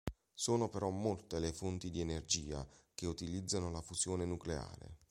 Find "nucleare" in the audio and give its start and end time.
4.25-4.95